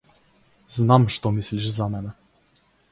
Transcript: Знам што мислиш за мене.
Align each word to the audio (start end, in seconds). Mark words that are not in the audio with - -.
Знам 0.77 1.07
што 1.17 1.33
мислиш 1.37 1.65
за 1.77 1.85
мене. 1.95 2.11